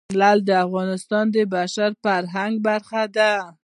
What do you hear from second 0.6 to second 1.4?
افغانستان د